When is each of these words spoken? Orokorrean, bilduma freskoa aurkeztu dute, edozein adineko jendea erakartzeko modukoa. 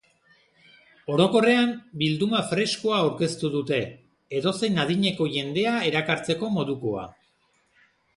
Orokorrean, 1.15 1.73
bilduma 2.01 2.39
freskoa 2.53 2.95
aurkeztu 3.01 3.51
dute, 3.57 3.79
edozein 4.39 4.81
adineko 4.85 5.29
jendea 5.35 5.75
erakartzeko 5.91 6.51
modukoa. 6.57 7.05